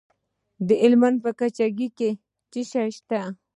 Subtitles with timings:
[0.67, 2.09] د هلمند په کجکي کې
[2.51, 3.21] څه شی شته؟